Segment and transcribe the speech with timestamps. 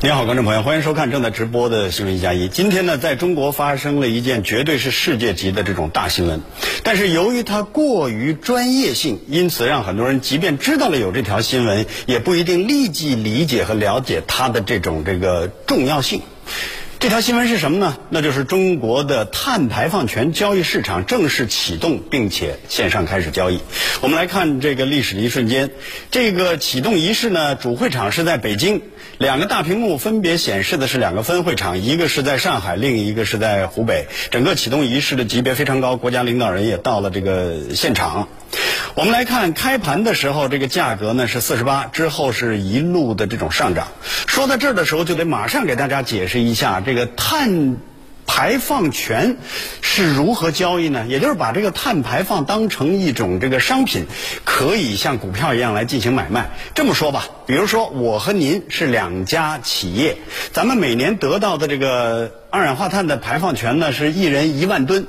[0.00, 2.46] 你好，观众朋友，欢迎收看正在直播的新闻一加一。
[2.46, 6.40] 今天呢，在中国发生了一件绝对是世界级的这种大新闻，
[6.84, 16.22] 但是由于它过于专业性，因此让很多人即便知道了有这条新闻，也不一定立即理解和了解它的这种这个重要性。
[17.00, 17.96] 这条新闻是什么呢？
[18.10, 23.60] 那就是中国的碳排放权交易市场正式启动，并且线上开始交易。
[24.00, 25.70] 我们来看这个历史的一瞬间。
[26.10, 28.82] 这个启动仪式呢，主会场是在北京，
[29.16, 34.08] 两个大屏幕分别显示的是两个分会场，一个是在上海，另一个是在湖北。
[34.32, 38.26] 整个启动仪式的级别非常高，国家领导人也到了这个现场。
[38.94, 43.86] 我们来看开盘的时候，这个价格呢是四十八，之后是一路的这种上涨。
[44.26, 47.76] 说到这儿的时候，就得马上给大家解释一下这个碳
[48.26, 49.36] 排放权
[49.82, 51.06] 是如何交易呢？
[51.06, 54.06] 也就是把这个碳排放当成一种这个商品，
[54.44, 56.50] 可以像股票一样来进行买卖。
[56.74, 60.16] 这么说吧，比如说我和您是两家企业，
[60.52, 65.06] 咱们每年得到的这个二氧化碳的排放权呢是一人一万吨。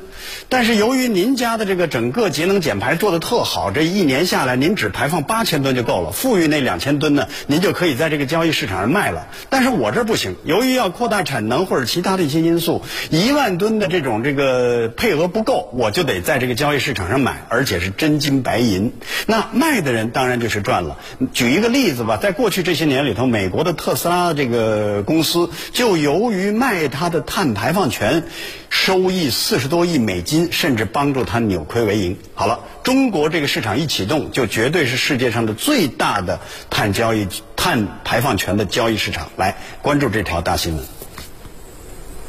[0.50, 9.28] 但是由于您家的这个整个节能减排做的特好，这一年下来您只排放八千吨就够了，富裕那两千吨呢，您就可以在这个交易市场上卖了。
[9.50, 18.94] 但是我这不行，由于要扩大产能或者其他的一些因素，一万吨的这种这个配额不够，我就得在这个交易市场上买，而且是真金白银。
[19.28, 20.98] 那卖的人当然就是赚了。
[21.34, 28.24] 举一个例子吧，在过去这些年里头，美国的特斯拉这个公司就由于卖它的碳排放权。
[28.72, 32.18] 收益四十多亿美金，甚至帮助他扭亏为盈。
[32.34, 36.40] 好了，中国这个市场一启动，就绝对是世界上的最大的
[36.72, 39.30] 碳交易、碳排放权的交易市场。
[39.38, 40.84] 来关注这条大新闻。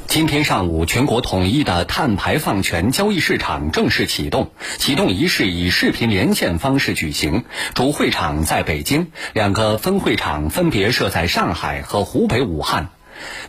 [0.09, 7.45] 今天上午，全国统一的碳排放权交易市场正式启动，启动仪式以视频连线方式举行。
[7.73, 12.91] 主会场在北京，两个分会场分别设在上海和湖北武汉。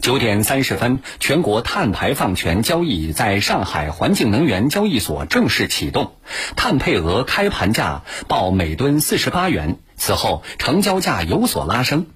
[0.01, 6.13] 九点三十分，全国碳排放权交易在上海环境能源交易所正式启动，
[6.55, 12.07] 碳配额开盘价报每吨四十八元，此后成交价有所拉升。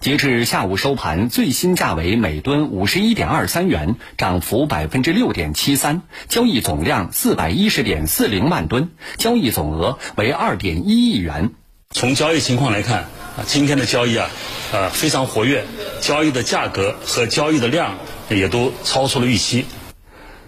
[0.00, 11.52] 截至下午收盘，最新价为每吨五十一点二三元，涨幅百分之六点七三，交易总量四百一十点四零万吨，交易总额为二点一亿元。
[11.94, 13.04] 从交易情况来看，
[13.36, 14.28] 啊，今天的交易啊，
[14.72, 15.64] 呃，非常活跃，
[16.00, 17.94] 交易的价格和交易的量
[18.28, 19.64] 也都超出了预期。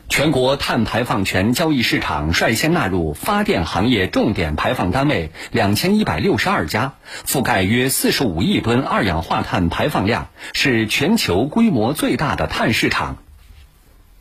[0.09, 13.19] 全国碳排放权交易市场率先纳入发电行业重点排放单位两千一百六十二家，覆盖约四十五亿吨二氧化碳排放量，是全球规模最大的碳市场。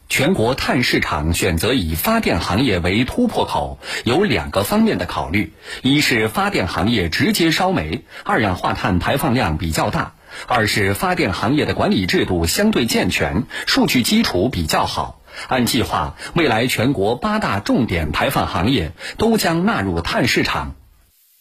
[0.07, 10.13] 全国碳市场选择以发电行业为突破口，有两个方面的考虑：一是发电行业直接烧煤，二氧化碳排放量比较大；
[10.47, 15.21] 二是发电行业的管理制度相对健全，数据基础比较好。
[15.47, 20.75] 按计划，未来全国八大重点排放行业都将纳入碳市场。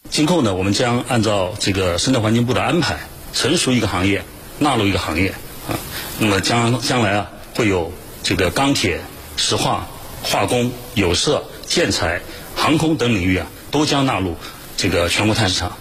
[0.09, 2.97] 今后呢，我们将按照这个生态环境部的安排，
[3.35, 4.23] 成熟一个行业，
[4.59, 5.35] 纳入一个行业
[5.69, 5.79] 啊。
[6.19, 7.93] 那么将将来啊，会有。
[8.25, 9.01] 这个钢铁、
[9.37, 9.87] 石化、
[10.23, 12.23] 化工、有色、建材、
[12.57, 14.37] 航空等领域啊，都将纳入
[14.79, 15.77] 这个全国碳市场。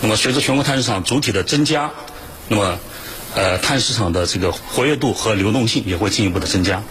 [0.00, 1.90] 那么，随着全国碳市场主体的增加，
[2.48, 2.78] 那么，
[3.34, 6.82] 呃，碳市场的这个活跃度和流动性也会进一步的增加。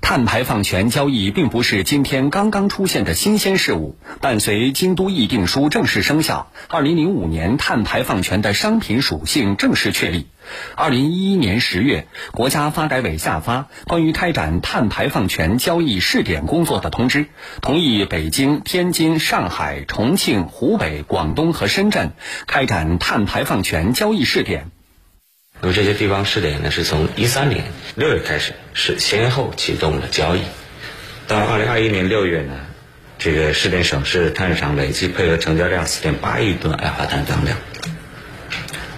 [0.00, 3.98] 碳排放权交易并不是今天刚刚出现的新鲜事物。
[4.20, 10.28] 伴随京都议定书正式生效，二零零五年碳排放权的商品属性正式确立。
[10.74, 17.26] 二零一一年十月，国家发改委下发关于开展碳排放权交易试点工作的通知，
[17.60, 22.12] 同意北京、天津、上海、重庆、湖北、广东和深圳
[22.46, 24.70] 开展碳排放权交易试点。
[25.60, 27.64] 那么这些地方试点呢，是从一三年
[27.94, 30.42] 六月开始，是先后启动了交易。
[31.26, 32.52] 到二零二一年六月呢，
[33.18, 37.56] 这个试点省市碳市场累计配额成交量四点八亿吨二氧化碳当量，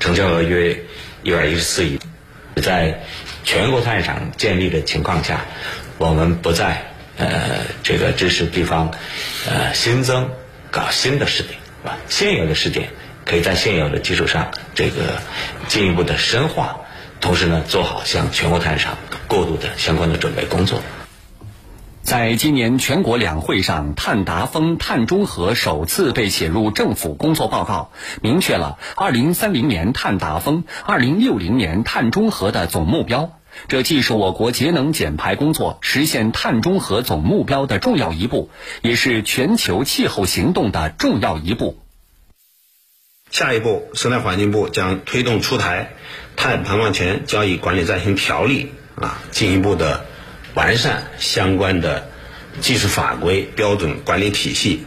[0.01, 0.81] 成交额约
[1.29, 2.01] 一百一十四亿。
[2.63, 3.03] 在
[3.45, 5.45] 全国碳市场建立的情况下，
[5.99, 6.83] 我们不再
[7.19, 8.93] 呃这个支持地方
[9.49, 10.31] 呃新增
[10.71, 11.99] 搞新的试点，啊？
[12.09, 12.89] 现有的试点
[13.25, 15.21] 可以在现有的基础上这个
[15.69, 16.81] 进一步的深化，
[17.21, 18.97] 同时呢做好向全国碳市场
[19.27, 20.83] 过渡的相关的准备工作。
[22.09, 33.39] 在今年全国两会上，碳达峰、碳中和首次被写入政府工作报告，明确了2030年碳达峰、2060年碳中和的总目标。
[33.69, 38.49] 这既是我国节能减排工作实现碳中和总目标的重要一步，
[38.81, 41.79] 也是全球气候行动的重要一步。
[43.31, 45.91] 下一步，生态环境部将推动出台
[46.37, 50.07] 碳排放权交易管理暂行条例啊，进一步的。
[50.55, 52.09] 完善相关的
[52.61, 54.85] 技术法规、标准管理体系，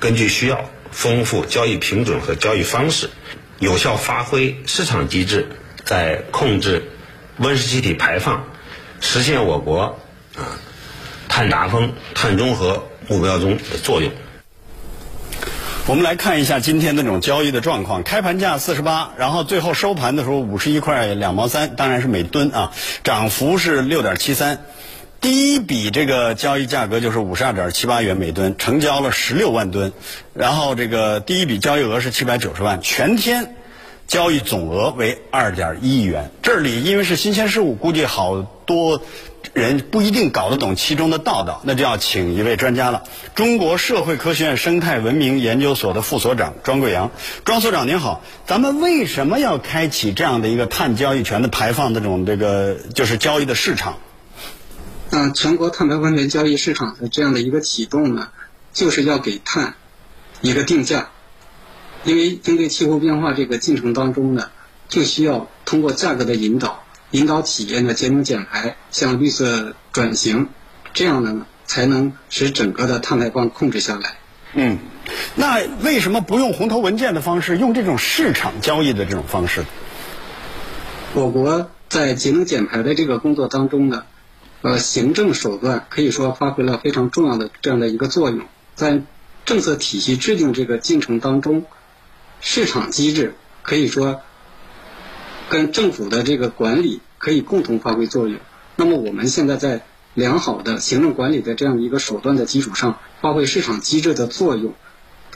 [0.00, 3.10] 根据需要丰富交易品种和交易方式，
[3.58, 5.48] 有效发挥市场机制
[5.84, 6.90] 在控制
[7.38, 8.44] 温室气体排放、
[9.00, 9.98] 实现我国
[10.36, 10.58] 啊
[11.28, 14.12] 碳达峰、碳中和目标中的作用。
[15.86, 22.72] 我们来看一下今天的这种交易的状况：开盘价四十八，然后最后收盘的时候五十一块两毛三，当然是每吨啊，
[23.02, 24.64] 涨幅是六点七三。
[25.24, 29.94] 第一笔这个交易价格就是五十二点七八元每吨，成交了十六万吨，
[30.34, 33.56] 然后这个第一笔交易额是七百九十万，全天
[34.06, 36.30] 交易总额为二点一亿元。
[36.42, 39.00] 这里因为是新鲜事物，估计好多
[39.54, 43.04] 人不一定搞得懂其中的道道，那就要请一位专家了。
[43.34, 47.10] 中国社会科学院生态文明研究所的副所长庄贵阳，
[47.46, 53.96] 庄所长您好，咱们为什么要开启这样的一个碳交易权的排放这种这个就是交易的市场？
[55.10, 58.30] 那全国碳排放权交易市场的这样的一个启动呢，
[58.72, 59.74] 就是要给碳
[60.40, 61.10] 一个定价，
[62.02, 64.50] 因为应对气候变化这个进程当中呢，
[64.88, 70.48] 就需要通过价格的引导，引导企业呢节能减排，向绿色转型，
[70.94, 74.16] 这样呢才能使整个的碳排放控制下来。
[74.54, 74.78] 嗯，
[75.36, 79.64] 那为什么不用红头文件的方式，用这种市场交易的这种方式？
[81.12, 84.04] 我国在节能减排的这个工作当中呢。
[84.64, 88.40] 呃，行政手段可以说发挥了非常重要的这样的一个作用，
[88.74, 89.02] 在
[89.44, 91.66] 政策体系制定这个进程当中，
[92.40, 94.22] 市场机制可以说
[95.50, 98.40] 跟政府的这个管理可以共同发挥作用。
[98.76, 99.84] 那么我们现在在
[100.14, 104.72] 良好的行政管理的这样一个手段的基础上，发挥市场机制的作用，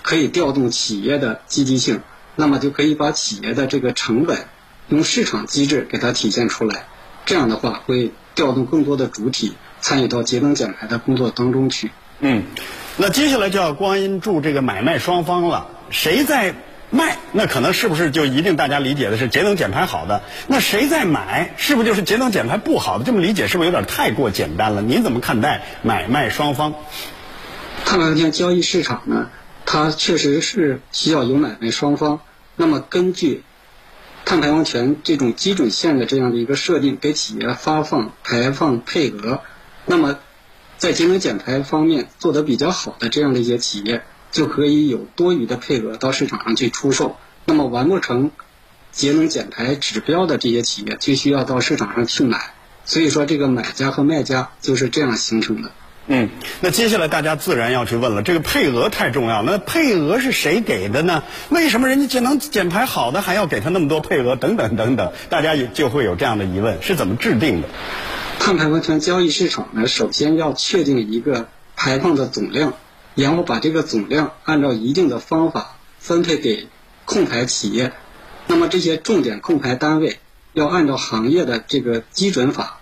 [0.00, 2.00] 可以调动企业的积极性，
[2.34, 4.46] 那么就可以把企业的这个成本
[4.88, 6.88] 用市场机制给它体现出来。
[7.26, 8.10] 这样的话会。
[8.38, 11.90] 调动更多的主体参与到节能减排的工作当中去。
[12.20, 12.44] 嗯，
[12.96, 15.66] 那接下来就要关注这个买卖双方了。
[15.90, 16.54] 谁在
[16.90, 17.18] 卖？
[17.32, 20.22] 那可能是不是就一定大家理解的是节能减排好的？
[20.46, 21.52] 那谁在买？
[21.56, 23.04] 是不是就是节能减排不好的？
[23.04, 24.82] 这么理解是不是有点太过简单了？
[24.82, 26.74] 您怎么看待买卖双方？
[27.84, 29.30] 碳排放权交易市场呢？
[29.66, 32.20] 它确实是需要有买卖双方。
[32.54, 33.42] 那么根据。
[34.28, 39.40] 碳排放权这种基准线的这样的一个设定，给企业发放排放配额，
[39.86, 40.18] 那么
[40.76, 47.16] 在节能减排方面做得比较好的这样的一些企业，就可以有多余的配额到市场上去出售。
[47.46, 48.30] 那么完不成
[48.92, 52.52] 节能减排指标的这些企业，就需要到市场上去买。
[52.84, 55.72] 所以说，这个买家和卖家就是这样形成的。
[56.10, 56.30] 嗯，
[56.62, 59.42] 那接下来大家自然要去问了，这个配额太重要。
[59.42, 61.22] 那配额是谁给的呢？
[61.50, 64.34] 为什么人家节能减排好的还要给他那么多配额？
[64.34, 67.68] 等等等等，大家也就会有这样的疑问：是怎么制定的？
[68.38, 72.72] 碳排放权交易市场呢，首先要确定一个排放的总量，
[73.14, 76.68] 然后把这个总量按照一定的方法分配给
[77.04, 77.92] 控排企业。
[78.46, 80.16] 那么这些重点控排单位
[80.54, 82.78] 要按照行业的这个基准法，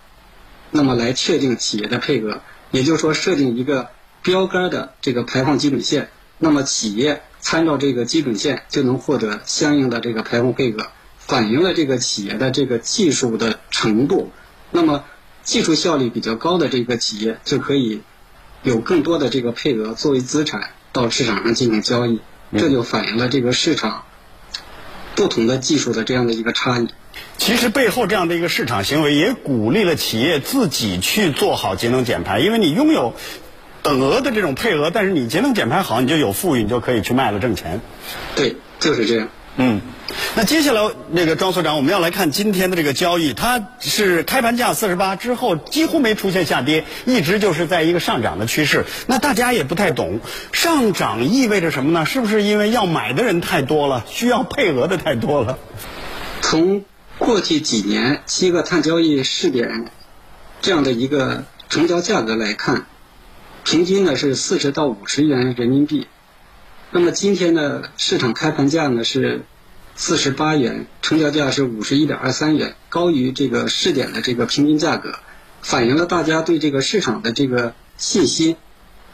[0.71, 2.41] 那么来确定企业的配额。
[2.77, 3.89] 也就是说，设定一个
[4.21, 14.31] 标杆的这个排放基准线，那么企业参照这个基准线就能获得相应的这个排放配额，反映了这个企业的这个技术的程度。
[14.73, 15.05] 那么
[15.43, 18.03] 技术效率比较高的这个企业就可以
[18.63, 22.21] 有更多的这个配额作为资产到市场上进行交易，
[22.59, 24.05] 这就反映了这个市场
[25.15, 26.89] 不同的技术的这样的一个差异。
[27.39, 33.15] 其实背后这样的一个市场行为，也鼓励了企业自己去做好节能减排，因为你拥有
[33.83, 37.81] 等额的这种配额，但是你节能减排好，你就有富裕，你就可以去卖了挣钱。
[38.35, 39.29] 对，就是这样。
[39.59, 39.81] 嗯，
[40.35, 48.85] 那接下来那个庄所长，我们要来看今天的这个交易，它是开盘价四十八之后几乎没出现下跌，一直就是在一个上涨的趋势。
[49.07, 50.21] 那大家也不太懂，
[50.53, 52.05] 上涨意味着什么呢？
[52.05, 55.59] 是不是因为要买的人太多了，需要配额的太多了？
[56.43, 56.85] 从
[57.27, 59.91] 过去几年七个碳交易试点
[60.61, 62.87] 这样的一个成交价格来看，
[63.65, 66.07] 平均呢是四十到五十元人民币。
[66.93, 69.43] 那么今天的市场开盘价呢是
[69.97, 75.19] 四十八元，成交价是五十一点二三元，高于这个试点的这个平均价格，
[75.63, 78.57] 反映了大家对这个市场的这个信心。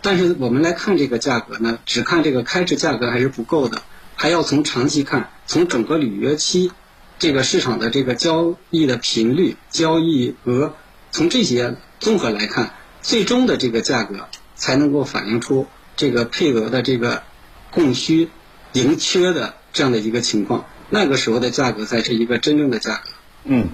[0.03, 3.81] 但是我们来看这个价格呢，只看这个开市价格还是不够的，
[4.17, 6.73] 还要从长期看，从整个履约期
[7.23, 10.75] 这个市场的这个交易的频率、交易额，
[11.13, 14.27] 从这些综合来看，最终的这个价格
[14.57, 17.23] 才能够反映出这个配额的这个。
[17.71, 18.29] 供需
[18.75, 23.11] 盈缺的这样的一个情况，那个时候的价格才是一个真正的价格。
[23.45, 23.69] 嗯，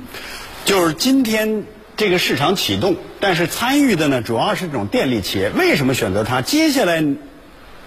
[0.65, 1.65] 就是今天
[1.97, 5.51] 这个市场启动，但是参与的呢，主要是这种电力企业。
[5.51, 6.43] 为什么选择它？
[6.43, 7.03] 接下来，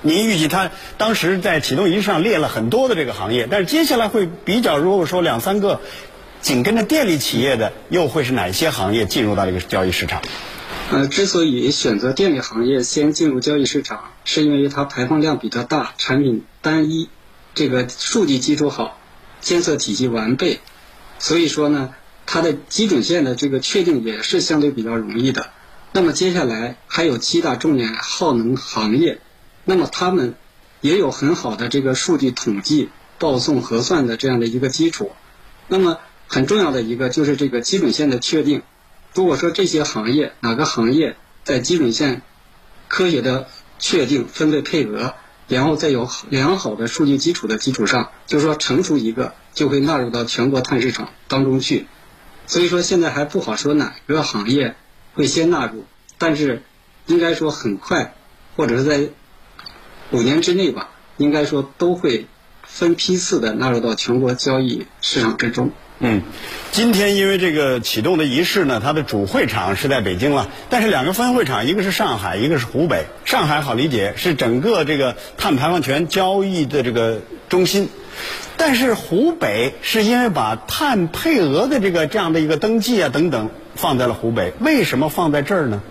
[0.04, 5.80] 您预计它当时在启动仪式上列了很多的这个行业，但是接下来会比较，如果说两三个
[6.42, 10.22] 紧跟着电力企业的，又会是哪些行业进入到这个交易市场？
[10.90, 17.08] 呃，之所以选择电力行业先进入交易市场，是因为它排放量比较大，产品单一，
[17.54, 18.98] 这个数据基础好，
[19.40, 20.60] 监测体系完备，
[21.20, 21.94] 所以说呢，
[22.26, 25.52] 它的基准线的这个确定也是相对比较容易的。
[25.94, 29.20] 那么接下来还有七大重点耗能行业，
[29.72, 30.36] 那么他们
[30.82, 35.14] 也有很好的这个数据统计、报送核算的这样的一个基础。
[35.70, 38.64] 那么很重要的一个就是这个基准线的确定。
[39.14, 42.22] 如果说这些行业哪个行业在基准线
[42.90, 43.48] 科学的
[43.80, 45.14] 确定分类配额，
[45.48, 51.88] 然后再有良好的数据基础的基础上，就是说成熟一个就会纳入到全国碳市场当中去。
[52.46, 54.76] 所以说现在还不好说哪个行业
[55.14, 55.86] 会先纳入，
[56.18, 56.62] 但是
[57.06, 58.16] 应该说很快，
[58.58, 59.10] 或者是在
[60.12, 62.28] 五年之内吧，应该说都会
[62.64, 65.72] 分批次的纳入到全国交易市场之中。
[66.04, 66.24] 嗯，
[66.72, 73.06] 今天因为这个启动的仪式呢，它的主会场是在北京了，但是两个分会场，一个是上海，一个是湖北。
[73.24, 77.88] 上海好理解，是整个这个碳排放权交易的这个中心，
[78.58, 85.84] 但是湖北是因为把碳配额的这个这样的一个登记啊等等放在了湖北，为什么放在这儿呢？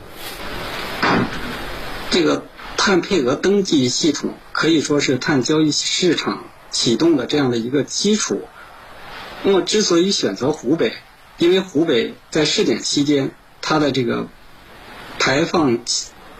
[2.10, 2.42] 这个
[2.82, 8.40] 碳配额登记系统可以说是碳交易市场启动的这样的一个基础。
[9.42, 10.94] 那么，之所以选择湖北，
[11.36, 14.28] 因为湖北在试点期间，它的这个
[15.18, 15.80] 排放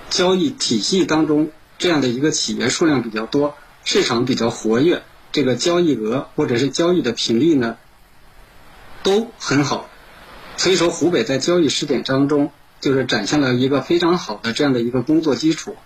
[0.09, 3.55] 交易体系当中，这样的一个企业数量比较多，
[3.85, 7.77] 市场比较活跃，这个交易额或者是交易的频率呢，
[9.03, 9.91] 都很好。
[10.57, 15.77] 所以说，湖北在交易试点当中，就是展现了一个非常好的这样的一个工作基础，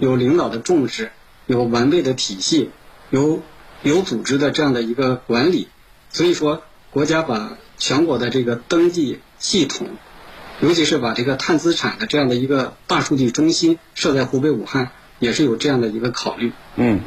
[0.00, 1.12] 有领导的重视，
[1.46, 2.70] 有完备的体系，
[3.10, 3.42] 有
[3.82, 5.68] 有组织的这样的一个管理。
[6.08, 9.86] 所以说，国家把全国的这个登记系统，
[10.60, 16.52] 尤其是把这个碳资产的这样的一个大数据中心设在湖北武汉，也是有这样的一个考虑。
[16.76, 17.00] 嗯，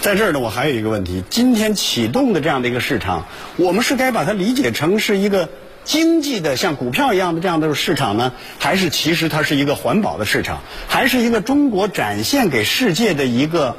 [0.00, 3.26] 在这儿呢，我还有一个问题：今天启动的这样的一个市场，
[3.56, 5.48] 我们是该把它理解成是一个
[5.84, 13.76] 经济的像股票一样的这样的市场呢，还是其实它是一个环保的市场，还是一个中国展现给世界的一个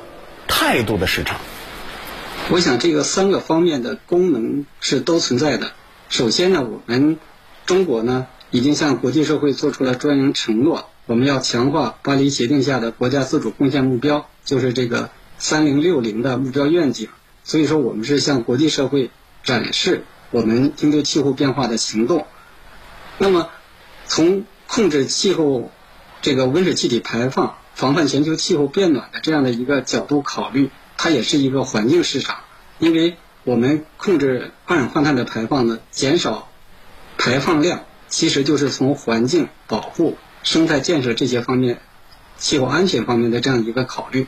[0.48, 1.39] 态度的市场？
[2.50, 5.72] 我想这个三个方面的功能是都存在的。
[6.10, 7.17] 首先呢，我们
[7.65, 17.08] 中国呢已经向国际社会做出了专营承诺，我们要强化巴黎协定下的国家自主贡献目标，就是这个三零六零的目标愿景。
[17.43, 19.12] 所以说，我们是向国际社会
[19.43, 22.25] 展示我们应对气候变化的行动。
[23.17, 23.50] 那么，
[24.07, 25.71] 从控制气候
[26.21, 30.71] 这个温室气体排放、防范全球气候变暖的这样的一个角度考虑。
[30.97, 32.41] 它也是一个环境市场，
[32.77, 36.47] 因为我们控制二氧化碳的排放呢，减少
[37.17, 41.81] 排放量，其实就是从环境保护、生态建设这些方面、
[42.38, 44.27] 气候安全方面的这样一个考虑。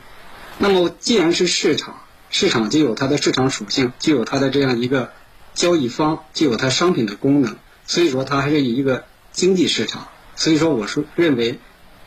[0.58, 5.12] 那么，既然是市场，市场就有它的市场属性，就有它的这样一个
[5.54, 7.58] 交易方，就有它商品的功能，
[7.88, 10.08] 所以说它还是一个经济市场。
[10.36, 11.60] 所以说，我是认为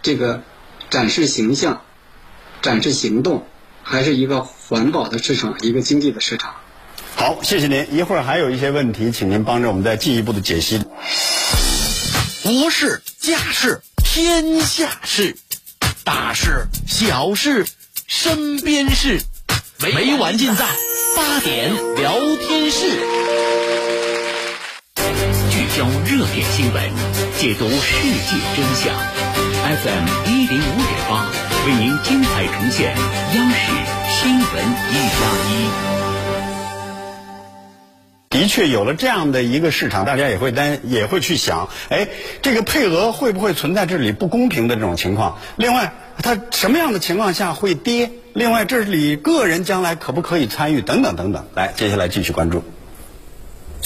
[0.02, 0.42] 这个
[0.90, 1.82] 展示形象、
[2.62, 3.46] 展示行动。
[3.88, 6.56] 还是一个环保的市场，一个经济的市场。
[7.14, 7.26] 好。
[7.26, 7.86] 好，谢谢您。
[7.92, 10.80] 一会儿还有一些问题，请您帮着我们再进一步的解析。
[12.44, 15.36] 国事、家事、天下事，
[16.04, 17.66] 大事、小事、
[18.06, 19.20] 身边事，
[19.80, 20.64] 每晚尽在
[21.16, 23.25] 八点聊天室。
[25.76, 26.82] 聚焦热点新闻，
[27.36, 28.96] 解读世界真相。
[28.96, 31.28] FM 一零五点八，
[31.66, 32.96] 为您精彩呈现
[33.34, 33.72] 央视
[34.08, 34.46] 新闻
[34.90, 35.68] 一加一。
[38.30, 42.08] 的确有了这样的一个市场，大家也会担也会去想，哎，
[42.40, 45.36] 这个配额会不会存在这里不公平的这种情况？
[45.56, 45.92] 另外，
[46.22, 48.12] 它什么样的情况下会跌？
[48.32, 50.80] 另外，这里个人将来可不可以参与？
[50.80, 51.44] 等等等等。
[51.54, 52.64] 来，接下来继续关注。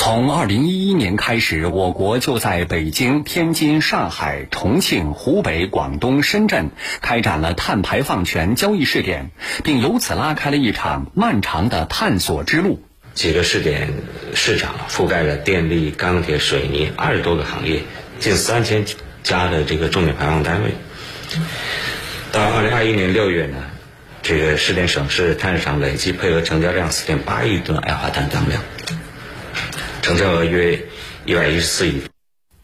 [0.03, 6.71] 从二零一一年开始，我国就在北京、天津、上海、重庆、湖北、广东、深圳
[7.03, 9.31] 开展了碳排放权交易试点，
[9.63, 12.83] 并由此拉开了一场漫长的探索之路。
[13.13, 13.93] 几个试点
[14.35, 17.83] 市场覆盖了电力、钢铁、水泥二十多个行业，
[18.19, 18.87] 近三千
[19.23, 20.71] 家的这个重点排放单位。
[22.33, 23.59] 到二零二一年六月呢，
[24.23, 28.63] 这个试点省市碳市场累计配额成交量四点八亿吨二氧化碳当量，
[30.11, 30.87] 成交额约
[31.25, 32.03] 一百一十四亿。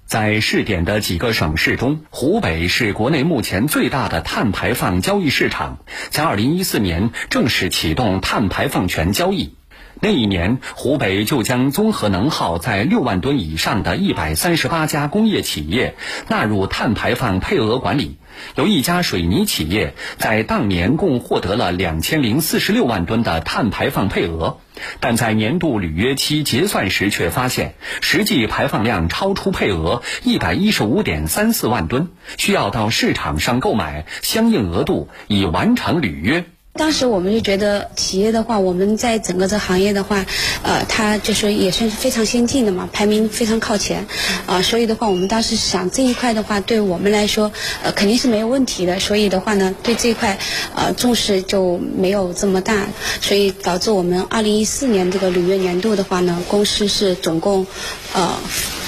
[0.04, 5.78] 在试点的几个省市中，湖北是国内目前最大的碳排放交易市场，
[6.10, 9.54] 在二零一四年正式启动碳排放权交易。
[10.00, 15.94] 那一年，湖北就将综合能耗在六万吨以上的一百三十八家工业企业
[16.26, 18.16] 纳入碳排放配额管理。
[18.54, 24.58] 有一家水泥企业在当年共获得了两千零四十六万吨的碳排放配额，
[25.00, 36.44] 但在年度履约期结算时却发现实际排放量超出配额一百一十五点三四万吨，需要到市场上购买相应额度以完成履约。
[36.76, 40.24] 当时我们就觉得企业的话，我们在整个这行业的话，
[40.62, 44.06] 呃，它就是也算是非常先进的嘛，排名非常靠前，
[44.46, 47.50] 啊，所以的话，我们当时想这一块的话，对我们来说，
[47.82, 49.00] 呃，肯定是没有问题的。
[49.00, 50.38] 所以的话呢，对这一块，
[50.74, 52.86] 呃，重视就没有这么大，
[53.20, 57.66] 所以导致我们二零一四年这个履约年度的话呢，公司是总共，
[58.12, 58.38] 呃，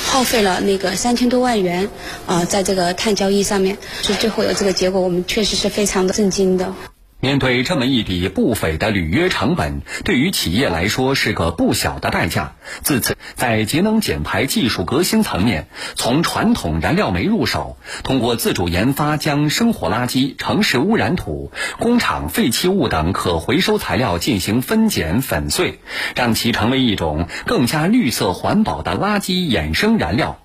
[0.06, 1.88] 耗费了那个三千多万元，
[2.26, 6.74] 啊，在这个碳交易上面，所以最后有这个结果，我们确实是非常的震惊的。
[7.20, 12.52] 面对这么一笔不菲的履约成本，对于企业来说是个不小的代价。
[12.82, 21.50] 自此，在节能减排技术革新层面，从传统燃料煤入手，通过自主研发，将生活垃圾、城市污染土、
[21.80, 25.80] 工厂废弃物等可回收材料进行分拣粉碎，
[26.14, 30.38] 让其成为一种更加绿色环保的垃圾衍生燃料。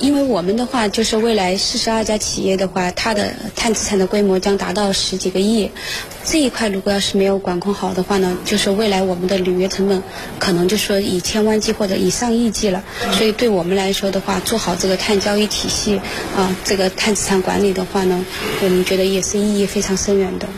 [0.00, 5.70] 因为我们的话，就是未来四十二家企业的话，它的碳资产的规模将达到十几个亿。
[6.24, 10.02] 这一块如果要是没有管控好的话呢，就是未来我们的履约成本
[10.38, 12.82] 可能就说以千万计或者以上亿计了。
[13.12, 16.00] 所以对我们来说的话，做好这个碳交易体系
[16.34, 18.24] 啊，这个碳资产管理的话呢，
[18.62, 20.48] 我们觉得也是意义非常深远的。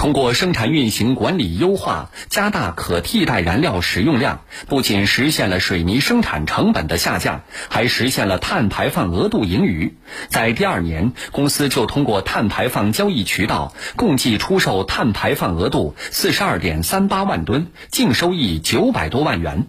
[0.00, 9.94] 通过生产运行管理优化，加大可替代燃料使用量，不仅实现了水泥生产成本的下降，还实现了碳排放额度盈余。
[10.30, 19.66] 在第二年，公司就通过碳排放交易渠道，共计出售碳排放额度四十二点三八万吨，净收益九百多万元。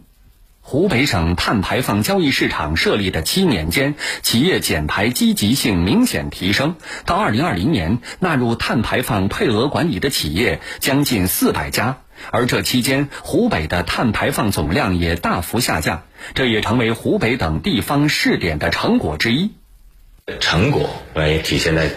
[0.64, 6.76] 湖北省碳排放交易市场设立的七年间，企业减排积极性明显提升。
[7.06, 11.98] 到二零二零年，纳入碳排放配额管理的企业将近四百家。
[12.30, 16.04] 而这期间，湖北的碳排放总量也大幅下降，
[16.36, 19.52] 这也成为湖北等地方试点的成果之一。
[20.40, 21.90] 成果也体现在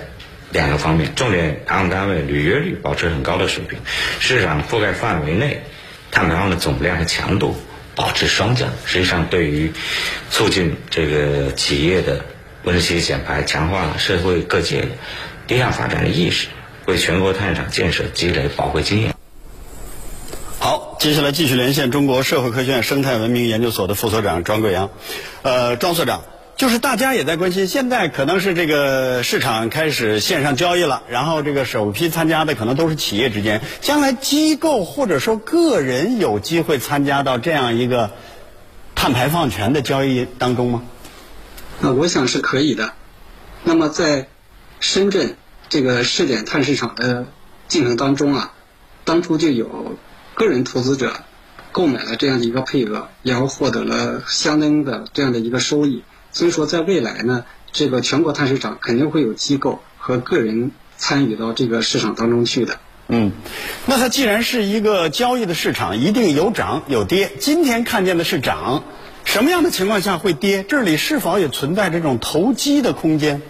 [0.51, 3.79] 两个方面：重点排放单位履约率保持很高的水平，
[4.19, 5.63] 市场覆盖范围内
[6.11, 7.55] 碳排放的总量和强度。
[7.95, 9.73] 保持双降，实际上对于
[10.31, 12.25] 促进这个企业的
[12.65, 14.89] 温室气体减排，强化社会各界
[15.47, 16.49] 低碳发展的意识，
[16.87, 19.15] 为全国碳市场建设积累宝贵经验。
[20.59, 24.91] 好，接下来继续连线中国社会科学院生态文明研究所的副所长庄贵阳，
[25.43, 26.25] 呃，庄所长。
[26.57, 38.13] 就是大家也在关心，现在可能是这个市场开始线上交易了，然后这个首批参加的可能都是企业之间，将来机构或者说个人有机会参加到这样一个
[38.95, 40.83] 碳排放权的交易当中吗？
[41.83, 42.93] 啊，我想是可以的。
[43.65, 44.29] 那么在
[44.79, 45.37] 深圳
[45.69, 47.27] 这个试点碳市场的
[47.67, 48.53] 进程当中啊，
[49.05, 49.97] 当初就有
[50.35, 51.13] 个人投资者
[51.73, 56.05] 购买了这样的一个配额，然后获得了相当的这样的一个收益。
[56.35, 62.81] 所以说，在未来呢，这个全国碳市场肯定会有机构和个人参与到这个市场当中去的。
[63.07, 63.31] 嗯，
[63.87, 67.31] 那它既然是一个交易的市场，一定有涨有跌。
[67.39, 68.83] 今天看见的是涨，
[69.25, 70.65] 什么样的情况下会跌？
[70.65, 73.41] 这里是否也存在这种投机的空间？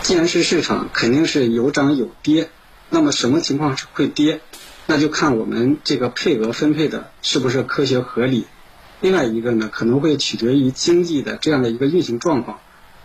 [0.00, 2.48] 既然是市场，肯定是有涨有跌。
[2.88, 4.40] 那么什么情况是会跌？
[4.86, 8.46] 那就看我们这个配额分配的是不是科学合理。
[9.00, 12.58] 另外一个呢，可能会取决于经济的这样的一个运行状况。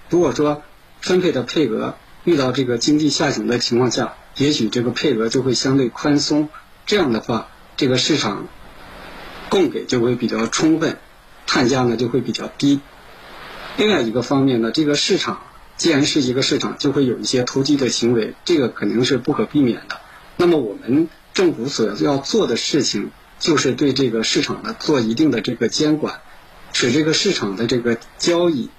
[0.10, 0.63] 如果说
[1.01, 6.49] 分配的配额遇到这个经济下行的情况下，也许这个配额就会相对宽松。
[6.86, 8.47] 这样的话，这个市场
[9.49, 10.97] 供给就会比较充分，
[11.45, 12.79] 碳价呢就会比较低。
[13.77, 15.43] 另外一个方面呢，这个市场
[15.77, 19.99] 既然是一个市场，就会有一些投机的行为，这个肯定是不可避免的。
[20.38, 23.12] 那么我们政府所要做的事情，
[23.43, 26.21] 就是对这个市场呢做一定的这个监管，
[26.71, 28.69] 使这个市场的这个交易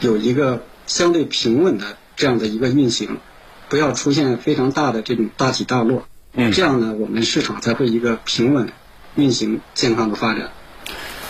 [0.00, 3.18] 有一个相对平稳的这样的一个运行，
[3.68, 6.08] 不要出现非常大的这种大起大落。
[6.34, 8.72] 嗯，这样呢，我们市场才会一个平稳
[9.14, 10.50] 运行、健康的发展。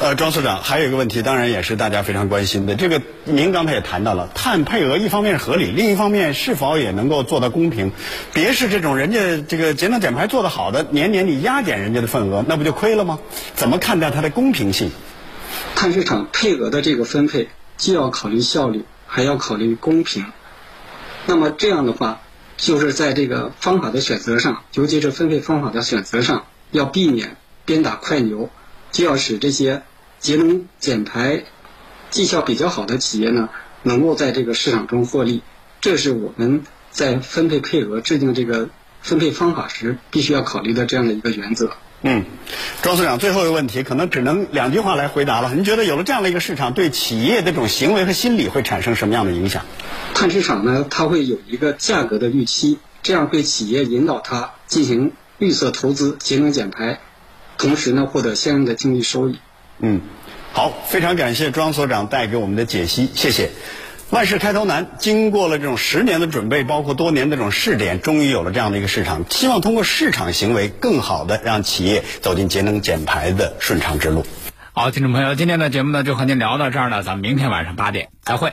[0.03, 2.75] 呃，庄所长，还有一个问题，当然也是大家非常关心的。
[2.75, 7.93] 这个您刚才也谈到了，碳配额一方面是合理，另一方面是否也能够做到公平？
[8.35, 13.21] 别是这种人家这个节能减排做得好的，年年你压减人家的份额，那不就亏了吗？
[13.55, 14.91] 怎么看待它的公平性？
[15.77, 20.27] 碳市场配额的这个分配，既要考虑效率，还要考虑公平。
[21.27, 22.23] 那么这样的话，
[22.57, 28.51] 就是在这个方法的选择上，尤其是分配方法的选择上，要避免鞭打快牛，
[28.91, 29.83] 就要使这些
[30.22, 31.42] 节能减排
[32.11, 33.50] 绩效比较好的企业呢，
[33.82, 35.42] 能够在这个市场中获利。
[35.80, 38.70] 这是我们在分配配额、制定这个
[39.02, 41.72] 分配方法时必须要考虑的这样的一个原则。
[42.02, 42.24] 嗯，
[42.82, 45.52] 庄所长，最后一个问题可能只能两句话来回答了。
[45.54, 49.64] 您觉得有了这样的一个市场，对企业这种行为和心理会产生什么样的影响？
[50.14, 57.00] 碳市场呢，它会有一个价格的预期，这样对企业引导它进行绿色投资、节能减排，
[57.58, 59.38] 同时呢获得相应的经济收益。
[59.83, 60.01] 嗯，
[60.53, 63.51] 好，非常感谢庄所长带给我们的解析，谢谢。
[64.11, 69.25] 万事开头难，经过了这种十年的准备，包括多年的这种试点，终于有了这样的一个市场。
[69.31, 74.25] 希望通过市场行为，更好的让企业走进节能减排的顺畅之路。
[74.73, 78.53] 好，听众朋友，今天的节目呢就和您聊到这儿了，咱们明天晚上八点再会。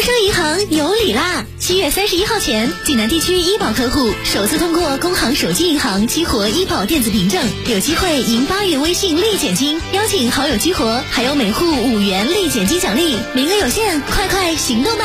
[0.00, 1.44] 工商银行有礼啦！
[1.58, 15.04] 七月三十一号前，济南地区医保客户首次通过工行手机银行激活医保电子凭证，有机会赢八元微信立减金，邀请好友激活，还有每户五元立减金奖励，名额有限，快快行动吧！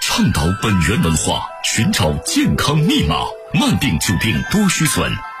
[0.00, 3.16] 倡导本源文化，寻找健康密码，
[3.52, 5.10] 慢病久病多虚损。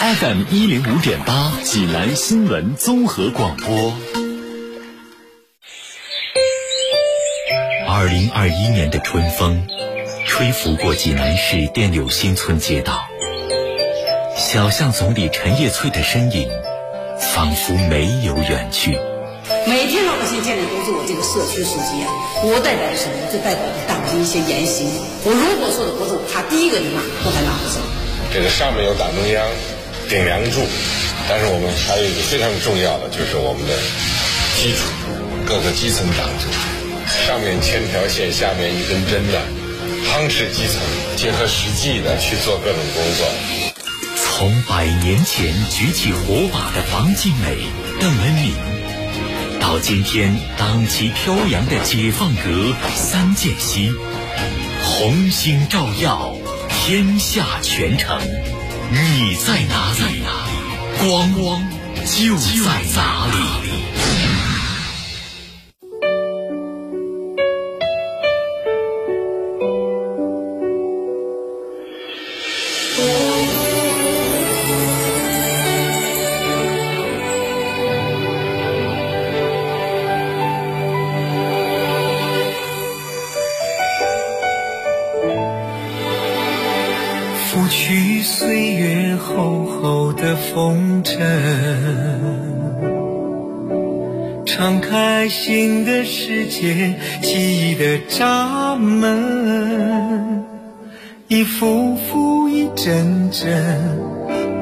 [0.00, 3.94] FM 一零五点八，济南新闻综合广播。
[7.86, 9.66] 二零二一年的春风，
[10.24, 12.98] 吹拂过济南市电柳新村街道，
[14.38, 16.48] 小巷总理陈叶翠的身影，
[17.18, 18.98] 仿佛没有远去。
[19.66, 22.08] 每天老百姓见的都是我这个社区书记啊，
[22.42, 23.30] 我代表的什么？
[23.30, 24.88] 就代表着党的一些言行。
[25.26, 27.80] 我如果说的不中，他第一个就骂，都还骂不走。
[28.32, 29.44] 这个上面有党中央
[30.10, 30.66] 顶梁柱，
[31.28, 33.72] 但是我们还有一个非常重要的，就是我们的
[34.58, 34.82] 基础，
[35.46, 36.50] 各个基层党组，
[37.06, 39.38] 上面千条线，下面一根针的，
[40.10, 40.82] 夯实基层，
[41.14, 43.30] 结合实际的去做各种工作。
[44.18, 47.54] 从百年前举起火把的王尽美、
[48.00, 48.52] 邓恩铭，
[49.60, 53.92] 到今天党旗飘扬的解放阁三间隙，
[54.82, 56.34] 红星照耀
[56.68, 58.20] 天下全城。
[58.92, 60.24] 你在哪里？
[60.98, 61.62] 光光
[62.04, 63.99] 就在哪里。
[96.60, 100.44] 些，记忆的闸门，
[101.26, 103.98] 一幅幅，一帧帧，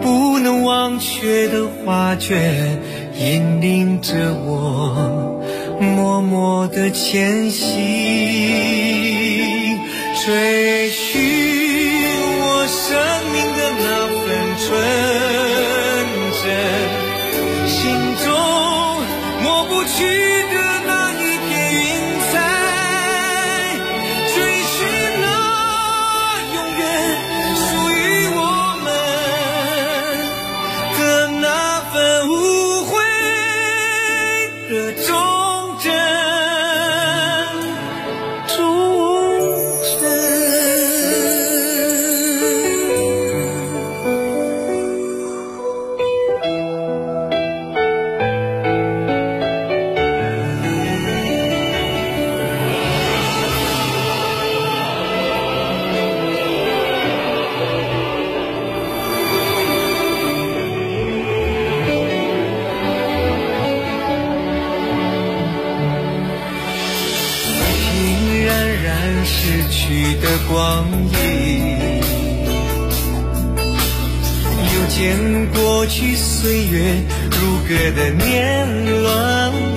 [0.00, 2.78] 不能忘却的画卷，
[3.18, 5.42] 引领着我
[5.80, 7.66] 默默的前行，
[10.24, 11.18] 追寻。
[12.40, 12.96] 我生
[13.32, 14.24] 命的那份
[14.62, 14.66] 纯
[16.44, 16.46] 真，
[17.66, 17.76] 心
[18.24, 18.26] 中
[19.42, 19.98] 抹不去
[70.78, 71.98] 光阴，
[74.72, 74.96] 又见
[75.52, 76.94] 过去岁月
[77.32, 78.66] 如歌的年
[79.02, 79.67] 轮，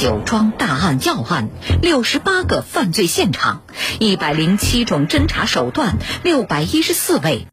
[0.00, 1.50] 九桩大案要案，
[1.82, 3.64] 六十八个犯罪现场，
[3.98, 7.46] 一百零七种侦查手段，六百一十四位